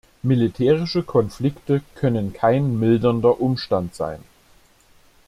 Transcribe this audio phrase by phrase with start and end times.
[0.23, 4.19] Militärische Konflikte können kein mildernder Umstand sein.